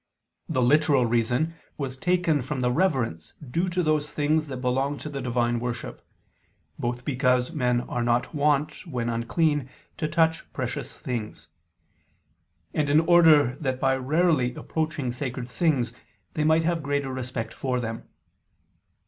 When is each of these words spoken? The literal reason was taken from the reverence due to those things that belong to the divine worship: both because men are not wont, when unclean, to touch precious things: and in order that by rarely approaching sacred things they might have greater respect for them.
The 0.49 0.63
literal 0.63 1.05
reason 1.05 1.53
was 1.77 1.95
taken 1.95 2.41
from 2.41 2.61
the 2.61 2.71
reverence 2.71 3.33
due 3.47 3.69
to 3.69 3.83
those 3.83 4.09
things 4.09 4.47
that 4.47 4.57
belong 4.57 4.97
to 4.97 5.09
the 5.09 5.21
divine 5.21 5.59
worship: 5.59 6.03
both 6.79 7.05
because 7.05 7.51
men 7.51 7.81
are 7.81 8.01
not 8.03 8.33
wont, 8.33 8.87
when 8.87 9.09
unclean, 9.11 9.69
to 9.97 10.07
touch 10.07 10.51
precious 10.53 10.97
things: 10.97 11.49
and 12.73 12.89
in 12.89 13.01
order 13.01 13.55
that 13.59 13.79
by 13.79 13.95
rarely 13.95 14.55
approaching 14.55 15.11
sacred 15.11 15.47
things 15.47 15.93
they 16.33 16.43
might 16.43 16.63
have 16.63 16.81
greater 16.81 17.13
respect 17.13 17.53
for 17.53 17.79
them. 17.79 18.09